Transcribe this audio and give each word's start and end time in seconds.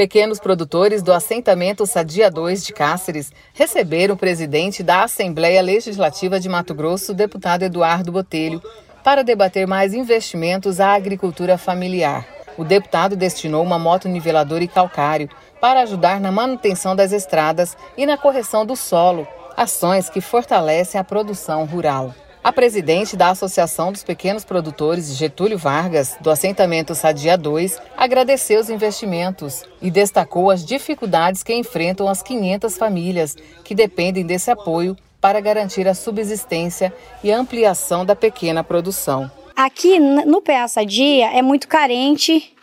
Pequenos 0.00 0.40
produtores 0.40 1.02
do 1.02 1.12
assentamento 1.12 1.84
Sadia 1.84 2.30
2 2.30 2.64
de 2.64 2.72
Cáceres 2.72 3.30
receberam 3.52 4.14
o 4.14 4.16
presidente 4.16 4.82
da 4.82 5.04
Assembleia 5.04 5.60
Legislativa 5.60 6.40
de 6.40 6.48
Mato 6.48 6.72
Grosso, 6.72 7.12
deputado 7.12 7.64
Eduardo 7.64 8.10
Botelho, 8.10 8.62
para 9.04 9.22
debater 9.22 9.66
mais 9.66 9.92
investimentos 9.92 10.80
à 10.80 10.94
agricultura 10.94 11.58
familiar. 11.58 12.26
O 12.56 12.64
deputado 12.64 13.14
destinou 13.14 13.62
uma 13.62 13.78
moto 13.78 14.08
niveladora 14.08 14.64
e 14.64 14.68
calcário 14.68 15.28
para 15.60 15.82
ajudar 15.82 16.18
na 16.18 16.32
manutenção 16.32 16.96
das 16.96 17.12
estradas 17.12 17.76
e 17.94 18.06
na 18.06 18.16
correção 18.16 18.64
do 18.64 18.76
solo, 18.76 19.28
ações 19.54 20.08
que 20.08 20.22
fortalecem 20.22 20.98
a 20.98 21.04
produção 21.04 21.66
rural. 21.66 22.14
A 22.42 22.50
presidente 22.50 23.18
da 23.18 23.28
Associação 23.28 23.92
dos 23.92 24.02
Pequenos 24.02 24.46
Produtores, 24.46 25.14
Getúlio 25.14 25.58
Vargas, 25.58 26.16
do 26.22 26.30
assentamento 26.30 26.94
Sadia 26.94 27.36
2, 27.36 27.78
agradeceu 27.94 28.58
os 28.58 28.70
investimentos 28.70 29.62
e 29.82 29.90
destacou 29.90 30.50
as 30.50 30.64
dificuldades 30.64 31.42
que 31.42 31.52
enfrentam 31.54 32.08
as 32.08 32.22
500 32.22 32.78
famílias 32.78 33.36
que 33.62 33.74
dependem 33.74 34.24
desse 34.24 34.50
apoio 34.50 34.96
para 35.20 35.38
garantir 35.38 35.86
a 35.86 35.92
subsistência 35.92 36.90
e 37.22 37.30
a 37.30 37.38
ampliação 37.38 38.06
da 38.06 38.16
pequena 38.16 38.64
produção. 38.64 39.30
Aqui 39.54 39.98
no 39.98 40.40
PA 40.40 40.66
Sadia 40.66 41.26
é 41.36 41.42
muito 41.42 41.68
carente 41.68 42.54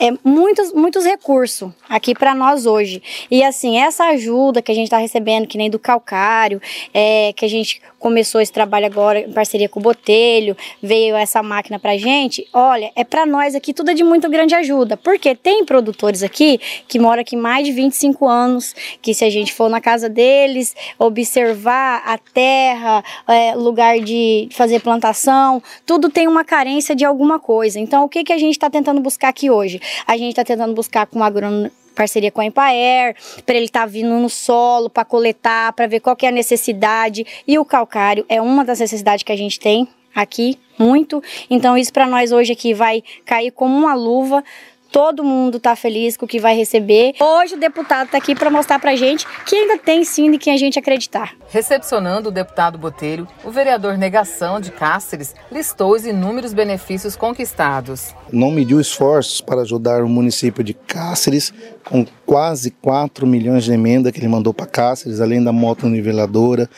é 0.00 0.10
muitos, 0.24 0.72
muitos 0.72 1.04
recursos 1.04 1.70
aqui 1.86 2.14
para 2.14 2.34
nós 2.34 2.64
hoje. 2.64 3.02
E 3.30 3.44
assim, 3.44 3.78
essa 3.78 4.04
ajuda 4.06 4.62
que 4.62 4.72
a 4.72 4.74
gente 4.74 4.84
está 4.84 4.96
recebendo, 4.96 5.46
que 5.46 5.58
nem 5.58 5.68
do 5.68 5.78
calcário, 5.78 6.60
é, 6.94 7.34
que 7.34 7.44
a 7.44 7.48
gente 7.48 7.82
começou 7.98 8.40
esse 8.40 8.50
trabalho 8.50 8.86
agora 8.86 9.20
em 9.20 9.32
parceria 9.32 9.68
com 9.68 9.78
o 9.78 9.82
Botelho, 9.82 10.56
veio 10.82 11.14
essa 11.14 11.42
máquina 11.42 11.78
pra 11.78 11.98
gente, 11.98 12.48
olha, 12.50 12.90
é 12.96 13.04
para 13.04 13.26
nós 13.26 13.54
aqui 13.54 13.74
tudo 13.74 13.90
é 13.90 13.94
de 13.94 14.02
muito 14.02 14.28
grande 14.30 14.54
ajuda, 14.54 14.96
porque 14.96 15.34
tem 15.34 15.66
produtores 15.66 16.22
aqui 16.22 16.58
que 16.88 16.98
moram 16.98 17.20
aqui 17.20 17.36
mais 17.36 17.66
de 17.66 17.72
25 17.72 18.26
anos, 18.26 18.74
que 19.02 19.12
se 19.12 19.22
a 19.22 19.28
gente 19.28 19.52
for 19.52 19.68
na 19.68 19.82
casa 19.82 20.08
deles, 20.08 20.74
observar 20.98 22.02
a 22.06 22.16
terra, 22.16 23.04
é, 23.28 23.54
lugar 23.54 24.00
de 24.00 24.48
fazer 24.52 24.80
plantação, 24.80 25.62
tudo 25.84 26.08
tem 26.08 26.26
uma 26.26 26.42
carência 26.42 26.96
de 26.96 27.04
alguma 27.04 27.38
coisa. 27.38 27.78
Então, 27.78 28.04
o 28.04 28.08
que, 28.08 28.24
que 28.24 28.32
a 28.32 28.38
gente 28.38 28.52
está 28.52 28.70
tentando 28.70 29.02
buscar 29.02 29.28
aqui 29.28 29.50
hoje? 29.50 29.78
A 30.06 30.16
gente 30.16 30.30
está 30.30 30.44
tentando 30.44 30.74
buscar 30.74 31.06
com 31.06 31.22
agrônomo 31.22 31.70
parceria 31.94 32.30
com 32.30 32.40
a 32.40 32.46
Empaer, 32.46 33.14
para 33.44 33.56
ele 33.56 33.66
estar 33.66 33.80
tá 33.80 33.86
vindo 33.86 34.14
no 34.14 34.30
solo, 34.30 34.88
para 34.88 35.04
coletar, 35.04 35.72
para 35.74 35.86
ver 35.86 36.00
qual 36.00 36.16
que 36.16 36.24
é 36.24 36.30
a 36.30 36.32
necessidade. 36.32 37.26
E 37.46 37.58
o 37.58 37.64
calcário 37.64 38.24
é 38.28 38.40
uma 38.40 38.64
das 38.64 38.80
necessidades 38.80 39.22
que 39.22 39.32
a 39.32 39.36
gente 39.36 39.60
tem 39.60 39.86
aqui, 40.14 40.58
muito. 40.78 41.22
Então 41.48 41.76
isso 41.76 41.92
para 41.92 42.06
nós 42.06 42.32
hoje 42.32 42.52
aqui 42.52 42.72
vai 42.72 43.02
cair 43.24 43.50
como 43.50 43.76
uma 43.76 43.94
luva 43.94 44.42
todo 44.90 45.24
mundo 45.24 45.56
está 45.56 45.76
feliz 45.76 46.16
com 46.16 46.24
o 46.24 46.28
que 46.28 46.40
vai 46.40 46.56
receber. 46.56 47.14
Hoje 47.20 47.54
o 47.54 47.58
deputado 47.58 48.06
está 48.06 48.18
aqui 48.18 48.34
para 48.34 48.50
mostrar 48.50 48.78
para 48.78 48.92
a 48.92 48.96
gente 48.96 49.26
que 49.46 49.56
ainda 49.56 49.78
tem 49.78 50.04
sim 50.04 50.30
de 50.30 50.38
quem 50.38 50.52
a 50.52 50.56
gente 50.56 50.78
acreditar. 50.78 51.34
Recepcionando 51.48 52.28
o 52.28 52.32
deputado 52.32 52.78
Botelho, 52.78 53.26
o 53.44 53.50
vereador 53.50 53.96
Negação 53.96 54.60
de 54.60 54.70
Cáceres 54.70 55.34
listou 55.50 55.92
os 55.92 56.04
inúmeros 56.04 56.52
benefícios 56.52 57.16
conquistados. 57.16 58.14
Não 58.32 58.50
mediu 58.50 58.80
esforços 58.80 59.40
para 59.40 59.62
ajudar 59.62 60.02
o 60.02 60.08
município 60.08 60.62
de 60.62 60.74
Cáceres 60.74 61.52
com 61.84 62.04
quase 62.24 62.70
4 62.70 63.26
milhões 63.26 63.64
de 63.64 63.72
emenda 63.72 64.12
que 64.12 64.20
ele 64.20 64.28
mandou 64.28 64.54
para 64.54 64.66
Cáceres, 64.66 65.20
além 65.20 65.42
da 65.42 65.52
moto 65.52 65.88
niveladora, 65.88 66.68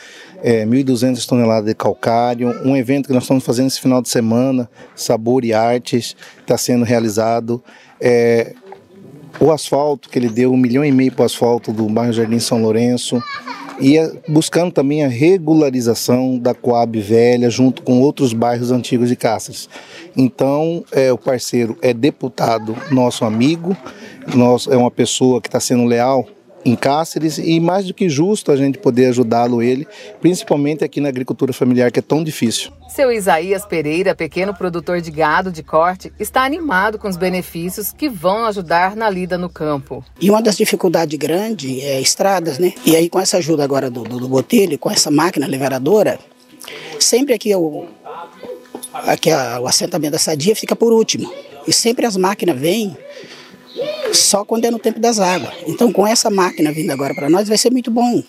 é, 0.41 0.65
1.200 0.65 1.25
toneladas 1.25 1.65
de 1.65 1.75
calcário, 1.75 2.49
um 2.65 2.75
evento 2.75 3.07
que 3.07 3.13
nós 3.13 3.23
estamos 3.23 3.43
fazendo 3.43 3.67
esse 3.67 3.79
final 3.79 4.01
de 4.01 4.09
semana, 4.09 4.69
Sabor 4.95 5.45
e 5.45 5.53
Artes, 5.53 6.15
está 6.39 6.57
sendo 6.57 6.83
realizado. 6.83 7.63
É, 7.99 8.53
o 9.39 9.51
asfalto 9.51 10.09
que 10.09 10.19
ele 10.19 10.29
deu, 10.29 10.51
um 10.51 10.57
milhão 10.57 10.85
e 10.85 10.91
meio 10.91 11.11
para 11.11 11.23
o 11.23 11.25
asfalto 11.25 11.71
do 11.71 11.87
bairro 11.89 12.13
Jardim 12.13 12.39
São 12.39 12.61
Lourenço, 12.61 13.21
e 13.79 13.97
é, 13.97 14.11
buscando 14.27 14.71
também 14.71 15.03
a 15.03 15.07
regularização 15.07 16.37
da 16.37 16.53
Coab 16.53 16.99
Velha 16.99 17.49
junto 17.49 17.81
com 17.81 18.01
outros 18.01 18.33
bairros 18.33 18.71
antigos 18.71 19.09
de 19.09 19.15
Cáceres. 19.15 19.67
Então, 20.15 20.83
é, 20.91 21.11
o 21.11 21.17
parceiro 21.17 21.77
é 21.81 21.93
deputado, 21.93 22.75
nosso 22.91 23.25
amigo, 23.25 23.75
nosso, 24.35 24.71
é 24.71 24.77
uma 24.77 24.91
pessoa 24.91 25.41
que 25.41 25.47
está 25.47 25.59
sendo 25.59 25.85
leal 25.85 26.27
em 26.65 26.75
Cáceres 26.75 27.37
e 27.37 27.59
mais 27.59 27.85
do 27.85 27.93
que 27.93 28.09
justo 28.09 28.51
a 28.51 28.55
gente 28.55 28.77
poder 28.77 29.07
ajudá-lo 29.07 29.61
ele, 29.61 29.87
principalmente 30.21 30.83
aqui 30.83 31.01
na 31.01 31.09
agricultura 31.09 31.51
familiar 31.51 31.91
que 31.91 31.99
é 31.99 32.01
tão 32.01 32.23
difícil. 32.23 32.71
Seu 32.89 33.11
Isaías 33.11 33.65
Pereira, 33.65 34.15
pequeno 34.15 34.53
produtor 34.53 35.01
de 35.01 35.11
gado 35.11 35.51
de 35.51 35.63
corte, 35.63 36.13
está 36.19 36.43
animado 36.43 36.97
com 36.97 37.07
os 37.07 37.17
benefícios 37.17 37.91
que 37.91 38.07
vão 38.07 38.45
ajudar 38.45 38.95
na 38.95 39.09
lida 39.09 39.37
no 39.37 39.49
campo. 39.49 40.03
E 40.21 40.29
uma 40.29 40.41
das 40.41 40.55
dificuldades 40.55 41.17
grandes 41.17 41.83
é 41.83 41.99
estradas, 41.99 42.59
né? 42.59 42.73
E 42.85 42.95
aí 42.95 43.09
com 43.09 43.19
essa 43.19 43.37
ajuda 43.37 43.63
agora 43.63 43.89
do, 43.89 44.03
do, 44.03 44.19
do 44.19 44.27
Botelho, 44.27 44.77
com 44.77 44.89
essa 44.89 45.11
máquina 45.11 45.47
liberadora, 45.47 46.19
sempre 46.99 47.33
aqui, 47.33 47.53
o, 47.55 47.87
aqui 48.93 49.31
a, 49.31 49.59
o 49.59 49.67
assentamento 49.67 50.11
da 50.13 50.19
sadia 50.19 50.55
fica 50.55 50.75
por 50.75 50.93
último. 50.93 51.31
E 51.67 51.73
sempre 51.73 52.05
as 52.05 52.17
máquinas 52.17 52.59
vêm 52.59 52.95
só 54.17 54.45
quando 54.45 54.65
é 54.65 54.71
no 54.71 54.79
tempo 54.79 54.99
das 54.99 55.19
águas. 55.19 55.53
Então, 55.67 55.91
com 55.91 56.05
essa 56.05 56.29
máquina 56.29 56.71
vindo 56.71 56.91
agora 56.91 57.13
para 57.13 57.29
nós, 57.29 57.47
vai 57.47 57.57
ser 57.57 57.71
muito 57.71 57.91
bom. 57.91 58.23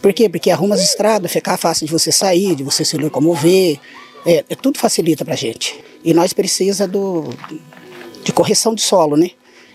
Por 0.00 0.12
quê? 0.12 0.28
Porque 0.28 0.50
arruma 0.50 0.74
as 0.74 0.82
estradas, 0.82 1.30
fica 1.30 1.56
fácil 1.56 1.86
de 1.86 1.92
você 1.92 2.10
sair, 2.10 2.54
de 2.54 2.64
você 2.64 2.84
se 2.84 2.96
locomover. 2.96 3.78
É, 4.26 4.44
é 4.48 4.54
tudo 4.54 4.78
facilita 4.78 5.24
para 5.24 5.34
a 5.34 5.36
gente. 5.36 5.82
E 6.04 6.12
nós 6.12 6.32
precisa 6.32 6.86
do, 6.86 7.30
de 8.24 8.32
correção 8.32 8.74
de 8.74 8.82
solo, 8.82 9.16
né? 9.16 9.30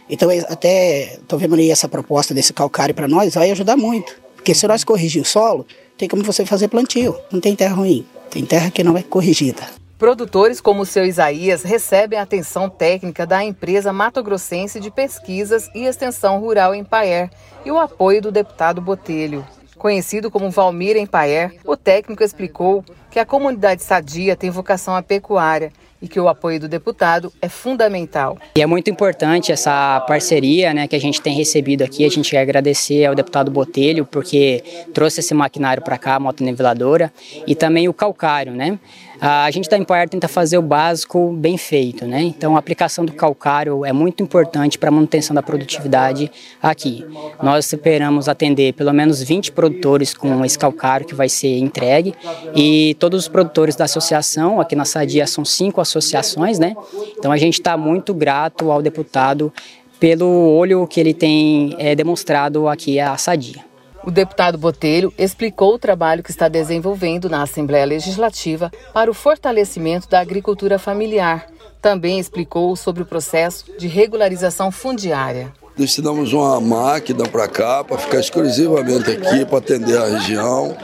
Então, 0.10 0.30
é, 0.32 0.40
até 0.40 1.16
estou 1.16 1.38
vendo 1.38 1.56
aí 1.56 1.72
essa 1.72 1.88
proposta 1.88 2.34
desse 2.34 2.54
calcário 2.54 2.94
para 2.94 3.08
nós, 3.08 3.36
vai 3.36 3.52
ajudar 3.52 3.78
muito. 3.78 4.14
Porque 4.36 4.54
se 4.54 4.68
nós 4.68 4.84
corrigir 4.84 5.22
o 5.22 5.26
solo, 5.26 5.66
tem 5.98 6.08
como 6.08 6.24
você 6.24 6.46
fazer 6.46 6.68
plantio. 6.68 7.16
Não 7.32 7.40
tem 7.40 7.56
terra 7.56 7.76
ruim, 7.76 8.06
tem 8.30 8.46
terra 8.46 8.72
que 8.72 8.84
não 8.84 8.98
é 8.98 9.04
corrigida. 9.04 9.64
Produtores 9.98 10.62
como 10.62 10.84
o 10.84 10.86
seu 10.86 11.04
Isaías 11.06 11.64
recebem 11.64 12.20
a 12.20 12.22
atenção 12.22 12.70
técnica 12.70 13.26
da 13.26 13.44
empresa 13.44 13.92
Mato 13.92 14.22
Grossense 14.22 14.80
de 14.80 14.92
Pesquisas 14.92 15.72
e 15.74 15.86
Extensão 15.86 16.40
Rural 16.40 16.76
em 16.76 16.84
Paer 16.84 17.32
e 17.66 17.72
o 17.72 17.80
apoio 17.80 18.22
do 18.22 18.32
deputado 18.32 18.80
Botelho. 18.80 19.44
Conhecido 19.76 20.30
como 20.30 20.52
Valmir 20.52 20.98
Empaer, 20.98 21.56
o 21.66 21.76
técnico 21.76 22.24
explicou 22.24 22.86
que 23.10 23.20
a 23.20 23.26
comunidade 23.26 23.82
sadia 23.82 24.36
tem 24.36 24.52
vocação 24.52 24.96
à 24.96 25.02
pecuária 25.02 25.74
e 26.02 26.08
que 26.08 26.20
o 26.20 26.28
apoio 26.28 26.60
do 26.60 26.68
deputado 26.68 27.32
é 27.42 27.50
fundamental. 27.50 28.38
E 28.56 28.62
é 28.62 28.66
muito 28.66 28.90
importante 28.90 29.52
essa 29.52 30.00
parceria 30.08 30.74
né, 30.74 30.88
que 30.88 30.96
a 30.96 31.00
gente 31.00 31.22
tem 31.22 31.34
recebido 31.34 31.84
aqui. 31.84 32.06
A 32.06 32.10
gente 32.10 32.32
quer 32.32 32.42
agradecer 32.42 33.06
ao 33.06 33.16
deputado 33.16 33.50
Botelho 33.52 34.06
porque 34.06 34.64
trouxe 34.94 35.20
esse 35.20 35.34
maquinário 35.34 35.84
para 35.84 35.98
cá, 35.98 36.16
a 36.16 36.20
motoniveladora, 36.20 37.12
e 37.46 37.56
também 37.56 37.88
o 37.88 37.94
calcário. 37.94 38.54
Né? 38.54 38.80
A 39.20 39.50
gente 39.50 39.68
da 39.68 39.78
Empire 39.78 40.08
tenta 40.08 40.28
fazer 40.28 40.58
o 40.58 40.62
básico 40.62 41.32
bem 41.34 41.58
feito, 41.58 42.06
né? 42.06 42.22
Então 42.22 42.56
a 42.56 42.60
aplicação 42.60 43.04
do 43.04 43.12
calcário 43.12 43.84
é 43.84 43.92
muito 43.92 44.22
importante 44.22 44.78
para 44.78 44.90
a 44.90 44.92
manutenção 44.92 45.34
da 45.34 45.42
produtividade 45.42 46.32
aqui. 46.62 47.04
Nós 47.42 47.66
esperamos 47.66 48.30
atender 48.30 48.74
pelo 48.74 48.94
menos 48.94 49.24
20 49.24 49.52
produtores 49.54 50.14
com 50.14 50.46
esse 50.46 50.58
calcário 50.58 51.06
que 51.06 51.16
vai 51.16 51.30
ser 51.30 51.58
entregue 51.58 52.14
e 52.56 52.96
todos 53.00 53.24
os 53.24 53.28
produtores 53.28 53.76
da 53.76 53.86
associação, 53.86 54.62
aqui 54.62 54.76
na 54.76 54.86
Sadia 54.86 55.26
são 55.26 55.44
cinco 55.44 55.82
associações, 55.88 56.60
né? 56.60 56.76
Então 57.18 57.32
a 57.32 57.38
gente 57.38 57.56
está 57.56 57.76
muito 57.76 58.14
grato 58.14 58.72
ao 58.72 58.82
deputado 58.82 59.52
pelo 60.00 60.28
olho 60.28 60.86
que 60.88 61.00
ele 61.00 61.14
tem 61.14 61.76
é, 61.80 61.96
demonstrado 61.96 62.68
aqui 62.68 63.00
à 63.00 63.18
Sadia. 63.18 63.66
O 64.04 64.12
deputado 64.12 64.58
Botelho 64.58 65.14
explicou 65.18 65.74
o 65.74 65.80
trabalho 65.80 66.24
que 66.24 66.32
está 66.32 66.48
desenvolvendo 66.48 67.30
na 67.30 67.42
Assembleia 67.42 67.84
Legislativa 67.84 68.72
para 68.94 69.12
o 69.12 69.14
fortalecimento 69.14 70.08
da 70.08 70.22
agricultura 70.22 70.80
familiar. 70.80 71.48
Também 71.82 72.18
explicou 72.18 72.74
sobre 72.76 73.04
o 73.04 73.06
processo 73.06 73.66
de 73.78 73.88
regularização 73.88 74.72
fundiária. 74.72 75.52
Destinamos 75.76 76.34
uma 76.34 76.60
máquina 76.60 77.26
para 77.28 77.48
cá, 77.48 77.84
para 77.84 77.98
ficar 77.98 78.20
exclusivamente 78.20 79.12
aqui, 79.12 79.46
para 79.46 79.58
atender 79.58 79.98
a 79.98 80.06
região. 80.06 80.76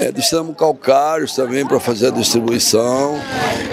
É, 0.00 0.10
destinamos 0.10 0.56
calcários 0.56 1.36
também 1.36 1.66
para 1.66 1.78
fazer 1.78 2.08
a 2.08 2.10
distribuição. 2.10 3.20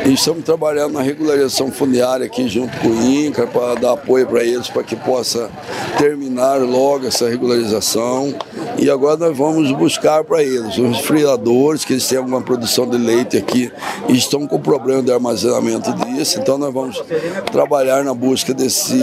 E 0.06 0.14
estamos 0.14 0.44
trabalhando 0.44 0.94
na 0.94 1.02
regularização 1.02 1.72
fundiária 1.72 2.28
aqui 2.28 2.48
junto 2.48 2.78
com 2.78 2.90
o 2.90 3.02
INCA, 3.02 3.48
para 3.48 3.74
dar 3.74 3.94
apoio 3.94 4.28
para 4.28 4.44
eles, 4.44 4.70
para 4.70 4.84
que 4.84 4.96
possa 4.96 5.50
terminar 5.98 6.62
logo 6.62 7.08
essa 7.08 7.28
regularização. 7.28 8.32
E 8.78 8.88
agora 8.88 9.18
nós 9.18 9.36
vamos 9.36 9.72
buscar 9.72 10.24
para 10.24 10.44
eles 10.44 10.78
os 10.78 10.98
resfriadores, 10.98 11.84
que 11.84 11.94
eles 11.94 12.08
têm 12.08 12.20
alguma 12.20 12.40
produção 12.40 12.88
de 12.88 12.98
leite 12.98 13.36
aqui 13.36 13.72
e 14.08 14.16
estão 14.16 14.46
com 14.46 14.60
problema 14.60 15.02
de 15.02 15.12
armazenamento 15.12 15.92
disso. 15.94 16.40
Então 16.40 16.60
nós 16.60 16.72
vamos 16.72 17.04
trabalhar 17.52 18.04
na 18.04 18.14
busca 18.14 18.54
desse 18.54 18.96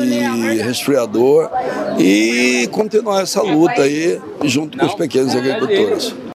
resfriador 0.62 1.50
e 1.98 2.68
continuar 2.70 3.22
essa 3.22 3.42
luta 3.42 3.82
aí 3.82 4.20
junto 4.44 4.78
com 4.78 4.86
os 4.86 4.94
pequenos 4.94 5.34
agricultores. 5.34 6.14